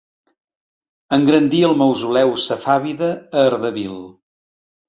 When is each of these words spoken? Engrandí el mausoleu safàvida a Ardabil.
Engrandí 1.17 1.59
el 1.69 1.77
mausoleu 1.83 2.33
safàvida 2.47 3.13
a 3.19 3.47
Ardabil. 3.51 4.05